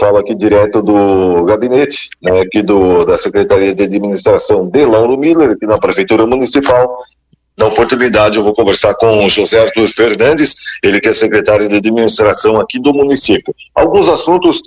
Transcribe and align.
falo 0.00 0.16
aqui 0.16 0.34
direto 0.34 0.82
do 0.82 1.44
gabinete, 1.44 2.08
né, 2.22 2.40
aqui 2.40 2.62
do, 2.62 3.04
da 3.04 3.18
Secretaria 3.18 3.74
de 3.74 3.82
Administração 3.82 4.66
de 4.66 4.84
Lauro 4.86 5.16
Miller, 5.18 5.50
aqui 5.50 5.66
na 5.66 5.78
Prefeitura 5.78 6.26
Municipal. 6.26 6.96
Na 7.56 7.66
oportunidade, 7.66 8.38
eu 8.38 8.42
vou 8.42 8.54
conversar 8.54 8.94
com 8.94 9.26
o 9.26 9.28
José 9.28 9.60
Arthur 9.60 9.88
Fernandes, 9.88 10.56
ele 10.82 10.98
que 10.98 11.08
é 11.08 11.12
secretário 11.12 11.68
de 11.68 11.76
Administração 11.76 12.58
aqui 12.58 12.80
do 12.80 12.94
município. 12.94 13.54
Alguns 13.74 14.08
assuntos 14.08 14.62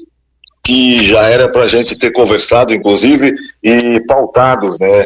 que 0.64 1.04
já 1.04 1.24
era 1.24 1.52
para 1.52 1.64
a 1.64 1.68
gente 1.68 1.98
ter 1.98 2.12
conversado, 2.12 2.74
inclusive, 2.74 3.34
e 3.64 4.00
pautados, 4.08 4.80
né? 4.80 5.06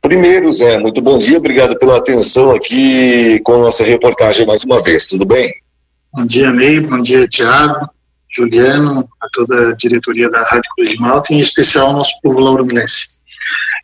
Primeiro, 0.00 0.50
Zé, 0.52 0.78
muito 0.78 1.02
bom 1.02 1.18
dia, 1.18 1.36
obrigado 1.36 1.78
pela 1.78 1.98
atenção 1.98 2.52
aqui 2.52 3.38
com 3.40 3.54
a 3.54 3.58
nossa 3.58 3.84
reportagem 3.84 4.46
mais 4.46 4.64
uma 4.64 4.82
vez, 4.82 5.06
tudo 5.06 5.26
bem? 5.26 5.52
Bom 6.14 6.24
dia, 6.24 6.50
Ney, 6.50 6.80
bom 6.80 7.02
dia, 7.02 7.28
Tiago, 7.28 7.88
Juliano, 8.36 9.08
a 9.20 9.26
toda 9.32 9.70
a 9.70 9.72
diretoria 9.74 10.30
da 10.30 10.42
Rádio 10.42 10.70
Cruz 10.74 10.90
de 10.90 11.00
Malta, 11.00 11.32
e 11.32 11.36
em 11.36 11.40
especial 11.40 11.88
ao 11.88 11.92
nosso 11.94 12.12
povo 12.22 12.38
lauromilense. 12.38 13.16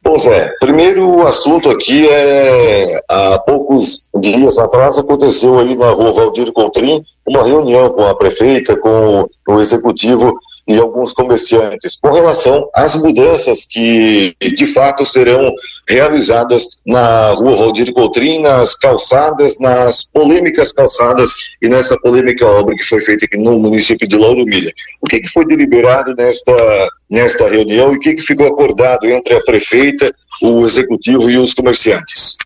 Bom, 0.02 0.18
Zé, 0.18 0.52
primeiro 0.58 1.26
assunto 1.26 1.70
aqui 1.70 2.08
é, 2.08 3.00
há 3.08 3.38
poucos 3.38 4.02
dias 4.20 4.58
atrás 4.58 4.98
aconteceu 4.98 5.60
aí 5.60 5.76
na 5.76 5.90
rua 5.90 6.12
Valdir 6.12 6.52
Coutrin 6.52 7.04
uma 7.24 7.44
reunião 7.44 7.90
com 7.90 8.04
a 8.04 8.14
prefeita, 8.16 8.76
com 8.76 9.28
o 9.48 9.60
executivo 9.60 10.36
e 10.66 10.78
alguns 10.78 11.12
comerciantes 11.12 11.98
com 12.00 12.12
relação 12.12 12.68
às 12.74 12.94
mudanças 12.94 13.66
que 13.66 14.36
de 14.40 14.66
fato 14.66 15.04
serão 15.04 15.52
realizadas 15.88 16.68
na 16.86 17.32
rua 17.32 17.56
Valdir 17.56 17.92
Coutrin, 17.92 18.40
nas 18.40 18.76
calçadas, 18.76 19.58
nas 19.58 20.04
polêmicas 20.04 20.72
calçadas 20.72 21.32
e 21.60 21.68
nessa 21.68 21.98
polêmica 21.98 22.46
obra 22.46 22.76
que 22.76 22.84
foi 22.84 23.00
feita 23.00 23.24
aqui 23.24 23.36
no 23.36 23.58
município 23.58 24.06
de 24.06 24.16
Lauro 24.16 24.44
Milha. 24.44 24.72
O 25.00 25.06
que, 25.06 25.20
que 25.20 25.28
foi 25.30 25.44
deliberado 25.44 26.14
nesta, 26.14 26.88
nesta 27.10 27.48
reunião 27.48 27.92
e 27.92 27.96
o 27.96 28.00
que, 28.00 28.14
que 28.14 28.22
ficou 28.22 28.46
acordado 28.46 29.06
entre 29.06 29.34
a 29.34 29.40
prefeita, 29.42 30.14
o 30.40 30.64
executivo 30.64 31.28
e 31.28 31.38
os 31.38 31.54
comerciantes? 31.54 32.36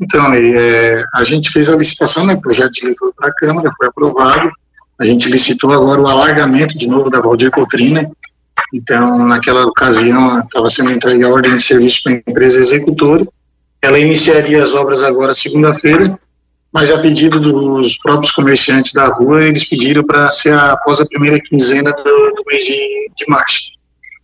Então, 0.00 0.32
é, 0.34 1.04
a 1.14 1.22
gente 1.22 1.50
fez 1.52 1.68
a 1.68 1.76
licitação, 1.76 2.26
né, 2.26 2.34
projeto 2.34 2.72
de 2.72 2.86
lei 2.86 2.94
para 3.16 3.28
a 3.28 3.34
Câmara, 3.34 3.70
foi 3.76 3.86
aprovado, 3.86 4.50
a 5.02 5.04
gente 5.04 5.28
licitou 5.28 5.72
agora 5.72 6.00
o 6.00 6.06
alargamento 6.06 6.78
de 6.78 6.86
novo 6.86 7.10
da 7.10 7.20
Valdir 7.20 7.50
Cotrina. 7.50 8.08
Então, 8.72 9.26
naquela 9.26 9.66
ocasião, 9.66 10.38
estava 10.38 10.70
sendo 10.70 10.92
entregue 10.92 11.24
a 11.24 11.28
ordem 11.28 11.56
de 11.56 11.62
serviço 11.62 12.04
para 12.04 12.12
a 12.12 12.16
empresa 12.16 12.60
executora. 12.60 13.26
Ela 13.82 13.98
iniciaria 13.98 14.62
as 14.62 14.72
obras 14.74 15.02
agora 15.02 15.34
segunda-feira, 15.34 16.16
mas 16.72 16.92
a 16.92 16.98
pedido 16.98 17.40
dos 17.40 17.98
próprios 17.98 18.30
comerciantes 18.30 18.92
da 18.92 19.08
rua, 19.08 19.42
eles 19.42 19.68
pediram 19.68 20.04
para 20.04 20.28
ser 20.28 20.54
após 20.54 21.00
a 21.00 21.06
primeira 21.06 21.40
quinzena 21.40 21.90
do, 21.90 22.04
do 22.04 22.44
mês 22.46 22.64
de, 22.64 23.10
de, 23.16 23.28
março. 23.28 23.72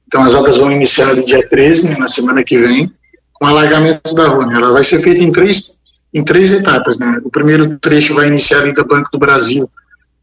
Então, 0.06 0.22
as 0.22 0.32
obras 0.32 0.58
vão 0.58 0.70
iniciar 0.70 1.12
no 1.16 1.24
dia 1.24 1.44
13, 1.48 1.88
né, 1.88 1.96
na 1.98 2.06
semana 2.06 2.44
que 2.44 2.56
vem, 2.56 2.88
com 3.32 3.46
alargamento 3.46 4.14
da 4.14 4.28
rua. 4.28 4.46
Né? 4.46 4.54
Ela 4.54 4.70
vai 4.70 4.84
ser 4.84 5.02
feita 5.02 5.24
em 5.24 5.32
três, 5.32 5.76
em 6.14 6.22
três 6.22 6.52
etapas. 6.52 7.00
Né? 7.00 7.20
O 7.24 7.30
primeiro 7.30 7.76
trecho 7.80 8.14
vai 8.14 8.28
iniciar 8.28 8.60
ali 8.60 8.72
da 8.72 8.84
Banco 8.84 9.10
do 9.10 9.18
Brasil, 9.18 9.68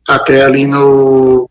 até 0.08 0.44
ali 0.44 0.68
no, 0.68 1.50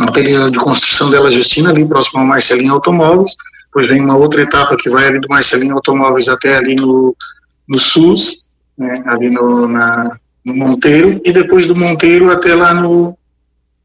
ateliê 0.00 0.50
de 0.50 0.58
construção 0.58 1.10
dela 1.10 1.30
Justina, 1.30 1.70
ali 1.70 1.86
próximo 1.86 2.20
ao 2.20 2.26
Marcelinho 2.26 2.74
Automóveis. 2.74 3.32
Depois 3.66 3.88
vem 3.88 4.00
uma 4.00 4.16
outra 4.16 4.42
etapa 4.42 4.76
que 4.76 4.88
vai 4.88 5.06
ali 5.06 5.20
do 5.20 5.28
Marcelinho 5.28 5.74
Automóveis 5.74 6.28
até 6.28 6.56
ali 6.56 6.76
no, 6.76 7.16
no 7.68 7.78
SUS, 7.78 8.46
né, 8.78 8.94
ali 9.06 9.30
no, 9.30 9.68
na, 9.68 10.16
no 10.44 10.54
Monteiro, 10.54 11.20
e 11.24 11.32
depois 11.32 11.66
do 11.66 11.74
Monteiro 11.74 12.30
até 12.30 12.54
lá 12.54 12.72
no, 12.72 13.16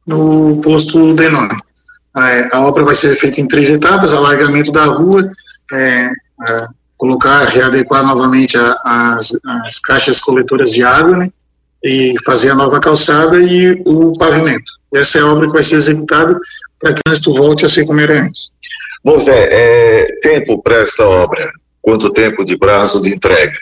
no 0.05 0.59
posto 0.61 1.13
Denome. 1.15 1.55
É, 2.17 2.49
a 2.51 2.61
obra 2.61 2.83
vai 2.83 2.95
ser 2.95 3.15
feita 3.15 3.39
em 3.39 3.47
três 3.47 3.69
etapas, 3.69 4.13
alargamento 4.13 4.71
da 4.71 4.85
rua, 4.85 5.31
é, 5.71 6.11
é, 6.47 6.67
colocar, 6.97 7.45
readequar 7.45 8.03
novamente 8.03 8.57
a, 8.57 9.15
as, 9.17 9.31
as 9.65 9.79
caixas 9.79 10.19
coletoras 10.19 10.71
de 10.71 10.83
água, 10.83 11.17
né, 11.17 11.31
e 11.83 12.13
fazer 12.25 12.49
a 12.49 12.55
nova 12.55 12.79
calçada 12.79 13.39
e 13.39 13.81
o 13.85 14.13
pavimento. 14.13 14.71
Essa 14.93 15.19
é 15.19 15.21
a 15.21 15.27
obra 15.27 15.47
que 15.47 15.53
vai 15.53 15.63
ser 15.63 15.75
executada 15.75 16.37
para 16.79 16.93
que 16.93 16.99
o 16.99 17.03
trânsito 17.03 17.33
volte 17.33 17.65
a 17.65 17.69
ser 17.69 17.85
como 17.85 17.99
era 17.99 18.23
antes. 18.23 18.51
Bom, 19.03 19.17
Zé, 19.17 19.49
é, 19.51 20.07
tempo 20.21 20.61
para 20.61 20.81
essa 20.81 21.05
obra? 21.05 21.51
Quanto 21.81 22.11
tempo 22.11 22.43
de 22.43 22.57
prazo 22.57 23.01
de 23.01 23.09
entrega? 23.09 23.57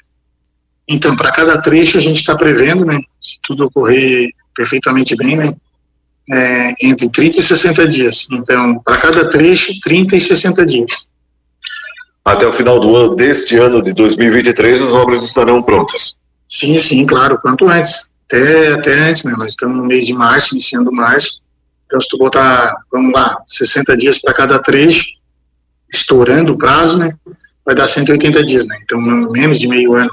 Então, 0.87 1.15
para 1.15 1.31
cada 1.31 1.61
trecho 1.61 1.97
a 1.97 2.01
gente 2.01 2.17
está 2.17 2.35
prevendo, 2.35 2.85
né, 2.85 2.99
se 3.19 3.37
tudo 3.43 3.65
ocorrer 3.65 4.29
perfeitamente 4.55 5.15
bem, 5.15 5.35
né, 5.35 5.53
é, 6.31 6.73
entre 6.81 7.09
30 7.09 7.39
e 7.39 7.43
60 7.43 7.87
dias. 7.87 8.27
Então, 8.31 8.79
para 8.79 8.97
cada 8.97 9.29
trecho, 9.29 9.71
30 9.81 10.15
e 10.15 10.21
60 10.21 10.65
dias. 10.65 11.09
Até 12.23 12.45
o 12.45 12.51
final 12.51 12.79
do 12.79 12.95
ano, 12.95 13.15
deste 13.15 13.55
ano 13.57 13.81
de 13.81 13.93
2023, 13.93 14.81
as 14.81 14.93
obras 14.93 15.23
estarão 15.23 15.61
prontas. 15.61 16.17
Sim, 16.49 16.77
sim, 16.77 17.05
claro, 17.05 17.39
quanto 17.41 17.69
antes. 17.69 18.06
Até, 18.27 18.73
até 18.73 18.93
antes, 19.09 19.23
né? 19.23 19.33
Nós 19.37 19.51
estamos 19.51 19.77
no 19.77 19.85
mês 19.85 20.05
de 20.05 20.13
março, 20.13 20.53
iniciando 20.53 20.91
março. 20.91 21.41
Então, 21.85 21.99
se 22.01 22.09
tu 22.09 22.17
botar, 22.17 22.75
vamos 22.91 23.13
lá, 23.13 23.37
60 23.47 23.95
dias 23.95 24.19
para 24.19 24.33
cada 24.33 24.59
trecho, 24.59 25.05
estourando 25.91 26.53
o 26.53 26.57
prazo, 26.57 26.97
né? 26.97 27.13
Vai 27.65 27.73
dar 27.73 27.87
180 27.87 28.45
dias, 28.45 28.67
né? 28.67 28.77
Então, 28.83 28.99
menos 28.99 29.57
de 29.57 29.67
meio 29.67 29.95
ano. 29.95 30.09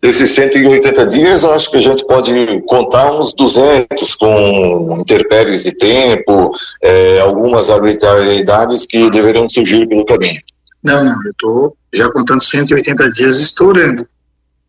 Desses 0.00 0.30
180 0.32 1.06
dias, 1.06 1.42
eu 1.44 1.52
acho 1.52 1.70
que 1.70 1.76
a 1.76 1.80
gente 1.80 2.04
pode 2.06 2.60
contar 2.62 3.20
uns 3.20 3.34
200 3.34 4.14
com 4.16 4.98
interpéries 5.00 5.62
de 5.62 5.72
tempo, 5.72 6.52
é, 6.80 7.20
algumas 7.20 7.70
arbitrariedades 7.70 8.84
que 8.84 9.10
deverão 9.10 9.48
surgir 9.48 9.86
pelo 9.88 10.04
caminho. 10.04 10.40
Não, 10.82 11.04
não, 11.04 11.24
eu 11.24 11.30
estou 11.30 11.76
já 11.92 12.10
contando 12.10 12.42
180 12.42 13.10
dias 13.10 13.38
estourando 13.38 14.06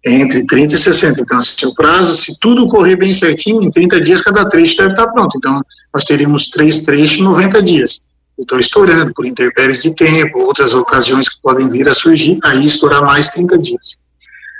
entre 0.05 0.45
30 0.45 0.75
e 0.75 0.77
60. 0.77 1.21
Então, 1.21 1.37
assim, 1.37 1.65
o 1.65 1.73
prazo, 1.73 2.15
se 2.17 2.37
tudo 2.39 2.67
correr 2.67 2.95
bem 2.95 3.13
certinho, 3.13 3.63
em 3.63 3.71
30 3.71 4.01
dias 4.01 4.21
cada 4.21 4.45
trecho 4.45 4.77
deve 4.77 4.89
estar 4.89 5.07
pronto. 5.07 5.37
Então, 5.37 5.61
nós 5.93 6.03
teríamos 6.03 6.49
três 6.49 6.83
trechos 6.83 7.19
em 7.19 7.23
90 7.23 7.61
dias. 7.61 8.01
Estou 8.37 8.57
estourando 8.57 9.13
por 9.13 9.25
intempéries 9.25 9.81
de 9.81 9.95
tempo, 9.95 10.39
outras 10.39 10.73
ocasiões 10.73 11.29
que 11.29 11.41
podem 11.41 11.69
vir 11.69 11.87
a 11.87 11.93
surgir, 11.93 12.39
aí 12.43 12.65
estourar 12.65 13.03
mais 13.03 13.29
30 13.29 13.57
dias. 13.59 13.95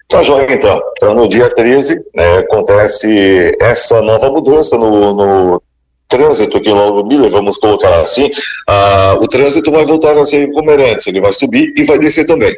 Tá 0.08 0.22
joia, 0.22 0.54
então. 0.54 0.82
Então, 0.98 1.16
no 1.16 1.28
dia 1.28 1.50
13, 1.50 1.96
né, 2.14 2.38
acontece 2.40 3.58
essa 3.60 4.02
nova 4.02 4.30
mudança 4.30 4.78
no, 4.78 5.14
no 5.14 5.62
trânsito 6.08 6.58
aqui 6.58 6.70
logo 6.70 7.04
Miller, 7.06 7.32
vamos 7.32 7.58
colocar 7.58 7.94
assim. 8.02 8.30
Ah, 8.68 9.18
o 9.20 9.28
trânsito 9.28 9.72
vai 9.72 9.84
voltar 9.86 10.16
a 10.18 10.26
ser 10.26 10.52
como 10.52 10.70
ele 10.70 11.20
vai 11.20 11.34
subir 11.34 11.74
e 11.76 11.84
vai 11.84 11.98
descer 11.98 12.26
também. 12.26 12.56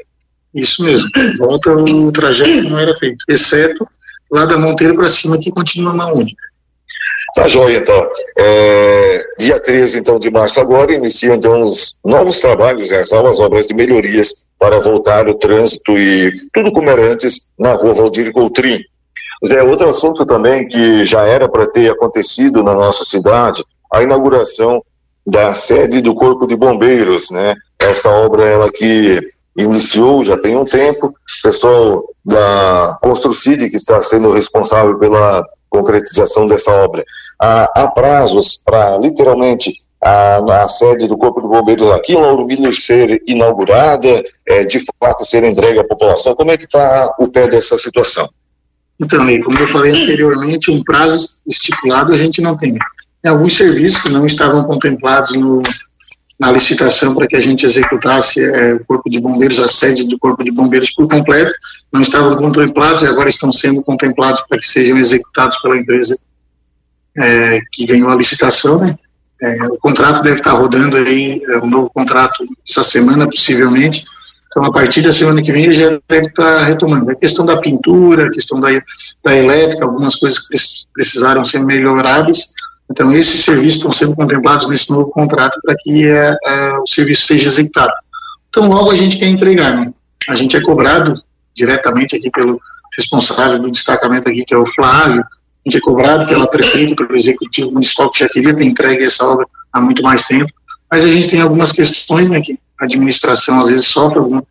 Isso 0.55 0.83
mesmo. 0.83 1.07
Volta 1.37 1.71
o 1.73 2.11
trajeto 2.11 2.49
que 2.49 2.69
não 2.69 2.79
era 2.79 2.95
feito, 2.95 3.23
exceto 3.27 3.87
lá 4.31 4.45
da 4.45 4.57
Monteiro 4.57 4.95
para 4.95 5.09
cima, 5.09 5.37
que 5.37 5.51
continua 5.51 5.93
na 5.93 6.11
única. 6.11 6.43
Tá 7.35 7.49
joia, 7.49 7.79
então. 7.79 8.07
É, 8.37 9.21
dia 9.37 9.59
13, 9.59 9.99
então, 9.99 10.17
de 10.17 10.31
março 10.31 10.59
agora, 10.61 10.93
iniciam 10.93 11.35
então 11.35 11.63
os 11.63 11.97
novos 12.03 12.39
trabalhos, 12.39 12.93
as 12.93 13.11
novas 13.11 13.41
obras 13.41 13.67
de 13.67 13.73
melhorias 13.73 14.45
para 14.57 14.79
voltar 14.79 15.27
o 15.27 15.33
trânsito 15.33 15.91
e 15.97 16.31
tudo 16.53 16.71
como 16.71 16.89
era 16.89 17.11
antes 17.11 17.49
na 17.59 17.73
rua 17.73 17.93
Valdir 17.93 18.31
Coutrin. 18.31 18.79
Zé, 19.45 19.61
outro 19.61 19.89
assunto 19.89 20.25
também 20.25 20.65
que 20.65 21.03
já 21.03 21.27
era 21.27 21.49
para 21.49 21.67
ter 21.67 21.91
acontecido 21.91 22.63
na 22.63 22.73
nossa 22.73 23.03
cidade, 23.03 23.63
a 23.93 24.01
inauguração 24.01 24.81
da 25.27 25.53
sede 25.53 26.01
do 26.01 26.15
Corpo 26.15 26.47
de 26.47 26.55
Bombeiros, 26.55 27.29
né? 27.31 27.53
Esta 27.79 28.09
obra, 28.09 28.45
ela 28.45 28.71
que 28.71 29.19
iniciou 29.57 30.23
já 30.23 30.37
tem 30.37 30.55
um 30.55 30.65
tempo, 30.65 31.13
pessoal 31.41 32.03
da 32.23 32.97
Construcid 33.01 33.69
que 33.69 33.77
está 33.77 34.01
sendo 34.01 34.31
responsável 34.31 34.97
pela 34.97 35.45
concretização 35.69 36.47
dessa 36.47 36.71
obra. 36.71 37.03
Há, 37.39 37.69
há 37.75 37.87
prazos 37.87 38.59
para, 38.63 38.97
literalmente, 38.97 39.81
a, 40.01 40.63
a, 40.63 40.67
sede 40.67 41.07
do 41.07 41.17
Corpo 41.17 41.41
de 41.41 41.47
Bombeiros 41.47 41.91
aqui 41.91 42.13
em 42.13 42.21
Lauro 42.21 42.45
Miller 42.45 42.73
ser 42.75 43.21
inaugurada, 43.27 44.23
é, 44.45 44.63
de 44.63 44.83
fato 44.99 45.25
ser 45.25 45.43
entregue 45.43 45.79
à 45.79 45.83
população. 45.83 46.35
Como 46.35 46.51
é 46.51 46.57
que 46.57 46.65
está 46.65 47.13
o 47.19 47.27
pé 47.27 47.47
dessa 47.47 47.77
situação? 47.77 48.29
Então, 48.99 49.19
como 49.43 49.59
eu 49.59 49.67
falei 49.69 49.91
anteriormente, 49.91 50.71
um 50.71 50.83
prazo 50.83 51.27
estipulado 51.47 52.13
a 52.13 52.17
gente 52.17 52.41
não. 52.41 52.55
Tem 52.55 52.77
alguns 53.25 53.57
serviços 53.57 54.01
que 54.01 54.09
não 54.09 54.25
estavam 54.25 54.63
contemplados 54.63 55.35
no, 55.35 55.61
na 56.37 56.51
licitação 56.51 57.15
para 57.15 57.27
que 57.27 57.35
a 57.35 57.41
gente 57.41 57.65
executasse 57.65 58.43
é, 58.43 58.73
o 58.73 58.85
Corpo 58.85 59.09
de 59.09 59.19
Bombeiros, 59.19 59.59
a 59.59 59.67
sede 59.67 60.05
do 60.05 60.19
Corpo 60.19 60.43
de 60.43 60.51
Bombeiros 60.51 60.91
por 60.91 61.07
completo, 61.07 61.53
não 61.91 62.01
estavam 62.01 62.35
contemplados 62.35 63.03
e 63.03 63.07
agora 63.07 63.29
estão 63.29 63.51
sendo 63.51 63.81
contemplados 63.81 64.41
para 64.47 64.59
que 64.59 64.67
sejam 64.67 64.97
executados 64.97 65.57
pela 65.59 65.77
empresa 65.77 66.17
é, 67.17 67.61
que 67.71 67.85
ganhou 67.85 68.09
a 68.09 68.15
licitação. 68.15 68.79
Né? 68.79 68.97
É, 69.41 69.63
o 69.65 69.77
contrato 69.77 70.23
deve 70.23 70.39
estar 70.39 70.51
rodando 70.51 70.97
aí, 70.97 71.41
é, 71.47 71.57
um 71.57 71.67
novo 71.67 71.89
contrato 71.89 72.43
essa 72.67 72.83
semana, 72.83 73.27
possivelmente. 73.27 74.05
Então, 74.47 74.63
a 74.63 74.71
partir 74.71 75.01
da 75.01 75.11
semana 75.11 75.41
que 75.41 75.51
vem, 75.51 75.65
ele 75.65 75.73
já 75.73 75.99
deve 76.07 76.27
estar 76.27 76.63
retomando. 76.65 77.11
A 77.11 77.15
questão 77.15 77.45
da 77.45 77.57
pintura, 77.57 78.27
a 78.27 78.31
questão 78.31 78.59
da, 78.59 78.69
da 79.23 79.35
elétrica, 79.35 79.83
algumas 79.83 80.15
coisas 80.15 80.39
que 80.39 80.55
precisaram 80.93 81.43
ser 81.43 81.59
melhoradas, 81.59 82.53
Então, 82.89 83.11
esses 83.11 83.43
serviços 83.43 83.77
estão 83.77 83.91
sendo 83.91 84.15
contemplados 84.15 84.67
nesse 84.67 84.89
novo 84.91 85.09
contrato 85.09 85.59
para 85.63 85.75
que 85.77 86.07
é, 86.07 86.35
é, 86.45 86.77
o 86.77 86.87
serviço 86.87 87.25
seja 87.25 87.47
executado. 87.47 87.93
Então, 88.49 88.69
logo 88.69 88.91
a 88.91 88.95
gente 88.95 89.17
quer 89.17 89.27
entregar, 89.27 89.75
né? 89.75 89.91
A 90.29 90.35
gente 90.35 90.55
é 90.55 90.61
cobrado 90.61 91.21
diretamente 91.55 92.15
aqui 92.15 92.29
pelo 92.29 92.59
responsável 92.95 93.59
do 93.59 93.71
destacamento 93.71 94.29
aqui, 94.29 94.45
que 94.45 94.53
é 94.53 94.57
o 94.57 94.65
Flávio, 94.65 95.21
a 95.21 95.69
gente 95.69 95.77
é 95.77 95.81
cobrado 95.81 96.27
pela 96.27 96.47
prefeita, 96.47 96.95
pelo 96.95 97.15
executivo 97.15 97.71
municipal, 97.71 98.11
que 98.11 98.19
já 98.19 98.29
queria 98.29 98.55
ter 98.55 98.63
entregue 98.63 99.03
essa 99.03 99.25
obra 99.25 99.45
há 99.73 99.81
muito 99.81 100.01
mais 100.03 100.25
tempo, 100.25 100.51
mas 100.89 101.03
a 101.03 101.07
gente 101.07 101.27
tem 101.27 101.41
algumas 101.41 101.71
questões, 101.71 102.29
né, 102.29 102.39
que 102.39 102.57
a 102.79 102.85
administração 102.85 103.59
às 103.59 103.69
vezes 103.69 103.87
sofre 103.87 104.19
algumas 104.19 104.43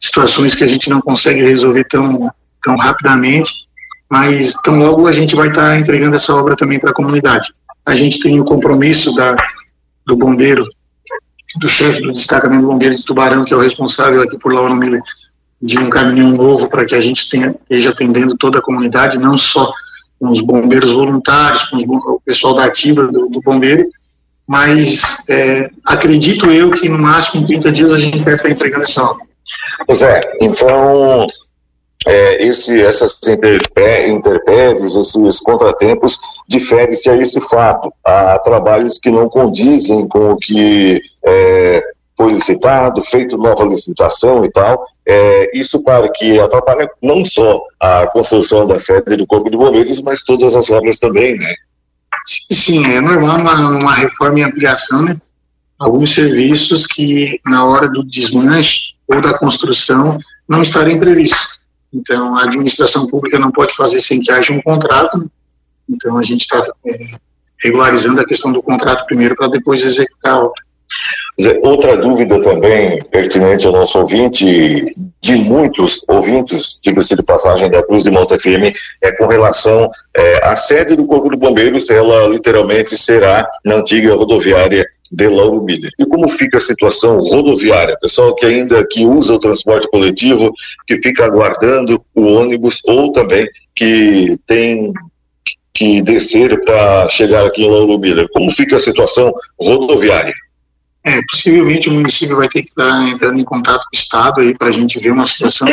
situações 0.00 0.54
que 0.54 0.64
a 0.64 0.68
gente 0.68 0.88
não 0.88 1.00
consegue 1.00 1.42
resolver 1.42 1.84
tão, 1.84 2.30
tão 2.62 2.76
rapidamente, 2.76 3.50
mas 4.10 4.52
tão 4.62 4.78
logo 4.78 5.06
a 5.06 5.12
gente 5.12 5.34
vai 5.34 5.48
estar 5.48 5.70
tá 5.70 5.78
entregando 5.78 6.16
essa 6.16 6.34
obra 6.34 6.56
também 6.56 6.78
para 6.78 6.90
a 6.90 6.94
comunidade. 6.94 7.52
A 7.84 7.94
gente 7.94 8.20
tem 8.20 8.40
o 8.40 8.44
compromisso 8.44 9.14
da, 9.14 9.36
do 10.06 10.16
bombeiro, 10.16 10.66
do 11.60 11.68
chefe 11.68 12.00
do 12.00 12.12
destacamento 12.12 12.66
bombeiro 12.66 12.94
de 12.94 13.04
Tubarão, 13.04 13.42
que 13.42 13.52
é 13.52 13.56
o 13.56 13.60
responsável 13.60 14.22
aqui 14.22 14.38
por 14.38 14.52
Laura 14.52 14.74
Miller, 14.74 15.02
de 15.60 15.78
um 15.78 15.90
caminhão 15.90 16.30
novo 16.30 16.68
para 16.68 16.84
que 16.84 16.94
a 16.94 17.00
gente 17.00 17.28
tenha, 17.28 17.54
esteja 17.62 17.90
atendendo 17.90 18.36
toda 18.36 18.58
a 18.58 18.62
comunidade, 18.62 19.18
não 19.18 19.36
só 19.36 19.72
com 20.18 20.30
os 20.30 20.40
bombeiros 20.40 20.92
voluntários, 20.92 21.64
com 21.64 21.78
o 21.78 22.20
pessoal 22.24 22.54
da 22.54 22.64
ativa 22.64 23.06
do, 23.06 23.28
do 23.28 23.40
bombeiro, 23.40 23.88
mas 24.46 25.24
é, 25.28 25.70
acredito 25.84 26.50
eu 26.50 26.70
que 26.70 26.88
no 26.88 26.98
máximo 26.98 27.42
em 27.42 27.46
30 27.46 27.72
dias 27.72 27.92
a 27.92 27.98
gente 27.98 28.18
deve 28.18 28.36
estar 28.36 28.50
entregando 28.50 28.84
essa 28.84 29.02
obra. 29.02 29.24
Pois 29.86 30.02
é, 30.02 30.20
então 30.40 31.26
é, 32.06 32.44
esse, 32.44 32.80
essas 32.80 33.18
interpéries, 34.08 34.94
esses 34.96 35.40
contratempos, 35.40 36.18
diferem-se 36.48 37.08
a 37.08 37.16
esse 37.16 37.40
fato, 37.40 37.92
a 38.04 38.38
trabalhos 38.38 38.98
que 38.98 39.10
não 39.10 39.28
condizem 39.28 40.06
com 40.08 40.32
o 40.32 40.36
que 40.36 41.00
é, 41.24 41.82
foi 42.16 42.32
licitado, 42.32 43.02
feito 43.02 43.36
nova 43.36 43.64
licitação 43.64 44.44
e 44.44 44.50
tal. 44.50 44.84
É, 45.06 45.58
isso, 45.58 45.82
claro, 45.82 46.10
que 46.12 46.38
atrapalha 46.38 46.90
não 47.02 47.24
só 47.24 47.62
a 47.80 48.06
construção 48.08 48.66
da 48.66 48.78
sede 48.78 49.16
do 49.16 49.26
Corpo 49.26 49.50
de 49.50 49.56
Bombeiros, 49.56 50.00
mas 50.00 50.22
todas 50.22 50.54
as 50.54 50.70
obras 50.70 50.98
também, 50.98 51.36
né? 51.36 51.54
Sim, 52.24 52.84
é 52.84 53.00
normal 53.00 53.38
uma, 53.38 53.78
uma 53.78 53.94
reforma 53.94 54.40
e 54.40 54.42
ampliação, 54.42 55.02
né? 55.02 55.16
Alguns 55.78 56.14
serviços 56.14 56.86
que, 56.86 57.40
na 57.44 57.64
hora 57.64 57.88
do 57.88 58.04
desmanche 58.04 58.94
ou 59.08 59.20
da 59.20 59.36
construção, 59.36 60.18
não 60.48 60.62
estarem 60.62 60.98
previstos. 60.98 61.61
Então, 61.92 62.36
a 62.36 62.44
administração 62.44 63.06
pública 63.06 63.38
não 63.38 63.50
pode 63.50 63.74
fazer 63.74 64.00
sem 64.00 64.20
que 64.20 64.32
haja 64.32 64.52
um 64.52 64.62
contrato. 64.62 65.18
Né? 65.18 65.26
Então, 65.88 66.16
a 66.16 66.22
gente 66.22 66.42
está 66.42 66.66
é, 66.86 67.10
regularizando 67.58 68.20
a 68.20 68.26
questão 68.26 68.52
do 68.52 68.62
contrato 68.62 69.04
primeiro 69.06 69.36
para 69.36 69.48
depois 69.48 69.84
executar 69.84 70.34
a 70.34 70.38
obra. 70.40 70.62
Outra 71.62 71.96
dúvida 71.96 72.42
também 72.42 73.02
pertinente 73.04 73.66
ao 73.66 73.72
nosso 73.72 73.98
ouvinte, 73.98 74.94
de 75.20 75.36
muitos 75.36 76.04
ouvintes, 76.06 76.78
diga-se 76.82 77.16
de 77.16 77.22
passagem 77.22 77.70
da 77.70 77.82
Cruz 77.82 78.04
de 78.04 78.10
Monte 78.10 78.38
Firme, 78.38 78.74
é 79.00 79.12
com 79.12 79.26
relação 79.26 79.90
é, 80.14 80.44
à 80.44 80.54
sede 80.56 80.94
do 80.94 81.06
Corpo 81.06 81.30
de 81.30 81.36
Bombeiros, 81.36 81.88
ela 81.88 82.28
literalmente 82.28 82.98
será 82.98 83.48
na 83.64 83.76
antiga 83.76 84.14
rodoviária 84.14 84.86
de 85.10 85.28
Lauro 85.28 85.62
Miller. 85.62 85.90
E 85.98 86.04
como 86.04 86.28
fica 86.30 86.58
a 86.58 86.60
situação 86.60 87.18
rodoviária? 87.22 87.96
Pessoal 88.00 88.34
que 88.34 88.46
ainda 88.46 88.86
que 88.86 89.04
usa 89.04 89.34
o 89.34 89.40
transporte 89.40 89.88
coletivo, 89.90 90.52
que 90.86 90.98
fica 90.98 91.24
aguardando 91.24 92.02
o 92.14 92.22
ônibus 92.22 92.80
ou 92.86 93.12
também 93.12 93.46
que 93.74 94.36
tem 94.46 94.92
que 95.72 96.02
descer 96.02 96.62
para 96.64 97.08
chegar 97.08 97.46
aqui 97.46 97.64
em 97.64 97.70
Lauro 97.70 97.98
Miller. 97.98 98.28
Como 98.32 98.50
fica 98.50 98.76
a 98.76 98.80
situação 98.80 99.32
rodoviária? 99.58 100.34
É, 101.04 101.20
possivelmente 101.28 101.88
o 101.88 101.92
município 101.92 102.36
vai 102.36 102.48
ter 102.48 102.62
que 102.62 102.68
estar 102.68 103.08
entrando 103.08 103.38
em 103.38 103.44
contato 103.44 103.80
com 103.80 103.96
o 103.96 103.98
Estado 103.98 104.40
aí 104.40 104.56
para 104.56 104.68
a 104.68 104.72
gente 104.72 105.00
ver 105.00 105.10
uma 105.10 105.26
situação, 105.26 105.66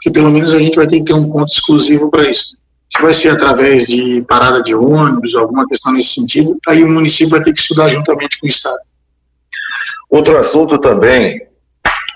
que 0.00 0.10
pelo 0.10 0.30
menos 0.30 0.52
a 0.52 0.58
gente 0.58 0.76
vai 0.76 0.86
ter 0.86 0.98
que 0.98 1.06
ter 1.06 1.14
um 1.14 1.28
ponto 1.28 1.52
exclusivo 1.52 2.10
para 2.10 2.28
isso. 2.28 2.56
Se 2.90 3.02
vai 3.02 3.12
ser 3.12 3.30
através 3.30 3.86
de 3.86 4.22
parada 4.22 4.62
de 4.62 4.74
ônibus, 4.74 5.34
alguma 5.34 5.66
questão 5.66 5.92
nesse 5.92 6.14
sentido, 6.14 6.56
aí 6.66 6.82
o 6.82 6.88
município 6.88 7.30
vai 7.30 7.42
ter 7.42 7.52
que 7.52 7.60
estudar 7.60 7.88
juntamente 7.88 8.38
com 8.38 8.46
o 8.46 8.48
Estado. 8.48 8.78
Outro 10.08 10.38
assunto 10.38 10.78
também 10.78 11.40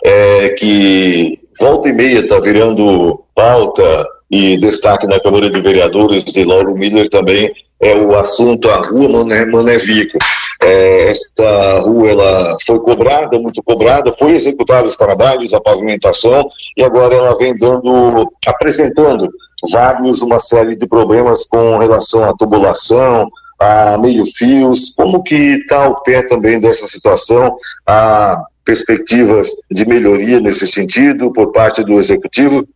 é 0.04 0.50
que 0.50 1.38
volta 1.58 1.88
e 1.88 1.92
meia 1.92 2.20
está 2.20 2.38
virando 2.40 3.22
pauta 3.34 4.06
e 4.30 4.56
destaque 4.56 5.06
na 5.06 5.20
Câmara 5.20 5.50
de 5.50 5.60
Vereadores 5.60 6.24
de 6.24 6.42
Lauro 6.42 6.74
Miller 6.74 7.08
também 7.10 7.52
é 7.82 7.94
o 7.94 8.16
assunto 8.16 8.70
a 8.70 8.76
Rua 8.76 9.08
Mané, 9.08 9.44
Mané 9.44 9.76
Vico. 9.76 10.16
É, 10.62 11.10
esta 11.10 11.80
rua 11.80 12.10
ela 12.10 12.56
foi 12.64 12.78
cobrada, 12.78 13.38
muito 13.38 13.62
cobrada, 13.62 14.12
foi 14.12 14.32
executada 14.32 14.86
os 14.86 14.96
trabalhos, 14.96 15.52
a 15.52 15.60
pavimentação, 15.60 16.48
e 16.76 16.84
agora 16.84 17.14
ela 17.14 17.36
vem 17.36 17.56
dando, 17.56 18.32
apresentando 18.46 19.28
vários, 19.70 20.22
uma 20.22 20.38
série 20.38 20.76
de 20.76 20.86
problemas 20.86 21.44
com 21.46 21.78
relação 21.78 22.24
à 22.24 22.34
tubulação, 22.36 23.28
a 23.58 23.98
meio-fios. 23.98 24.92
Como 24.96 25.22
que 25.22 25.34
está 25.34 25.88
o 25.88 26.00
pé 26.02 26.22
também 26.22 26.60
dessa 26.60 26.86
situação? 26.86 27.56
Há 27.86 28.42
perspectivas 28.64 29.48
de 29.70 29.84
melhoria 29.84 30.40
nesse 30.40 30.66
sentido 30.66 31.32
por 31.32 31.50
parte 31.50 31.82
do 31.82 31.98
Executivo? 31.98 32.66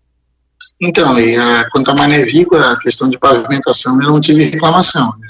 Então, 0.81 1.19
e 1.19 1.37
a, 1.37 1.69
quanto 1.71 1.91
a 1.91 1.95
Mané 1.95 2.23
Vico, 2.23 2.57
a 2.57 2.77
questão 2.79 3.09
de 3.09 3.19
pavimentação, 3.19 4.01
eu 4.03 4.11
não 4.11 4.21
tive 4.21 4.45
reclamação. 4.45 5.13
Né? 5.19 5.29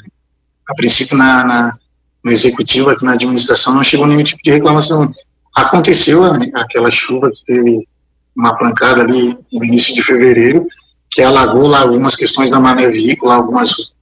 A 0.69 0.75
princípio, 0.75 1.17
na, 1.17 1.45
na 1.45 1.79
no 2.27 2.33
executivo, 2.33 2.91
aqui 2.91 3.05
na 3.05 3.13
administração, 3.13 3.73
não 3.73 3.85
chegou 3.85 4.05
nenhum 4.05 4.25
tipo 4.25 4.43
de 4.43 4.51
reclamação. 4.51 5.13
Aconteceu 5.55 6.25
aquela 6.55 6.91
chuva 6.91 7.31
que 7.31 7.45
teve 7.45 7.87
uma 8.35 8.57
pancada 8.59 9.03
ali 9.03 9.39
no 9.53 9.65
início 9.65 9.95
de 9.95 10.03
fevereiro, 10.03 10.67
que 11.09 11.23
alagou 11.23 11.69
lá 11.69 11.83
algumas 11.83 12.17
questões 12.17 12.51
da 12.51 12.59
Mané 12.59 12.91
lá 13.23 13.37
algumas 13.37 13.93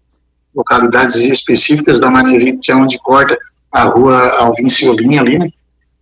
localidades 0.54 1.16
específicas 1.16 2.00
da 2.00 2.10
Mané 2.10 2.38
Vico, 2.38 2.60
que 2.62 2.72
é 2.72 2.74
onde 2.74 2.98
corta 2.98 3.38
a 3.70 3.82
rua 3.82 4.16
Alvin 4.38 4.70
Ciolinha 4.70 5.20
ali, 5.20 5.38
né? 5.38 5.50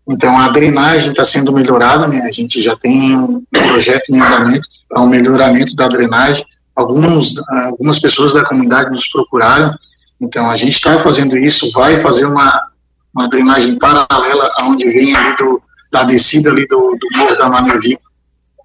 Então 0.09 0.39
a 0.39 0.47
drenagem 0.47 1.11
está 1.11 1.25
sendo 1.25 1.53
melhorada, 1.53 2.07
né? 2.07 2.21
A 2.21 2.31
gente 2.31 2.63
já 2.63 2.77
tem 2.77 3.17
um 3.19 3.43
projeto 3.51 4.11
em 4.11 4.21
andamento 4.21 4.69
para 4.89 5.03
um 5.03 5.09
melhoramento 5.09 5.75
da 5.75 5.89
drenagem. 5.89 6.45
Alguns, 6.77 7.35
algumas 7.49 7.99
pessoas 7.99 8.33
da 8.33 8.45
comunidade 8.45 8.91
nos 8.91 9.09
procuraram 9.09 9.75
então, 10.23 10.49
a 10.49 10.55
gente 10.55 10.75
está 10.75 10.97
fazendo 11.01 11.37
isso, 11.37 11.73
vai 11.73 11.97
fazer 11.97 12.25
uma, 12.27 12.69
uma 13.13 13.29
drenagem 13.29 13.77
paralela 13.77 14.53
aonde 14.61 14.89
vem 14.89 15.17
ali 15.17 15.35
do, 15.37 15.61
da 15.91 16.05
descida 16.05 16.49
ali 16.49 16.65
do, 16.69 16.97
do 16.97 17.19
Morro 17.19 17.37
da 17.37 17.49
Manevi, 17.49 17.99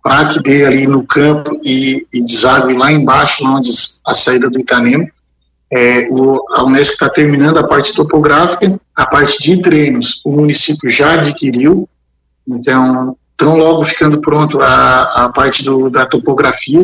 para 0.04 0.30
que 0.30 0.40
dê 0.40 0.64
ali 0.64 0.86
no 0.86 1.06
campo 1.06 1.60
e, 1.64 2.06
e 2.14 2.22
desague 2.22 2.74
lá 2.74 2.92
embaixo, 2.92 3.44
onde 3.44 3.72
a 4.06 4.14
saída 4.14 4.52
do 4.52 4.60
Itanema. 4.60 5.08
É, 5.74 6.08
o, 6.12 6.40
a 6.56 6.64
Unesco 6.64 6.94
está 6.94 7.10
terminando 7.10 7.58
a 7.58 7.68
parte 7.68 7.92
topográfica, 7.92 8.80
a 8.96 9.06
parte 9.08 9.42
de 9.42 9.60
treinos 9.60 10.22
o 10.24 10.32
município 10.32 10.90
já 10.92 11.16
adquiriu, 11.16 11.90
então, 12.48 13.18
tão 13.36 13.58
logo 13.58 13.84
ficando 13.84 14.22
pronto 14.22 14.62
a, 14.62 15.26
a 15.26 15.30
parte 15.30 15.64
do, 15.64 15.90
da 15.90 16.06
topografia, 16.06 16.84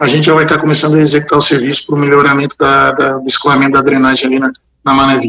a 0.00 0.08
gente 0.08 0.26
já 0.26 0.34
vai 0.34 0.44
estar 0.44 0.58
começando 0.58 0.96
a 0.96 1.00
executar 1.00 1.38
o 1.38 1.42
serviço 1.42 1.86
para 1.86 1.94
o 1.94 1.98
melhoramento 1.98 2.56
da, 2.58 2.90
da, 2.92 3.12
do 3.18 3.26
escoamento 3.26 3.72
da 3.72 3.82
drenagem 3.82 4.26
ali 4.26 4.38
na, 4.38 4.50
na. 4.84 5.20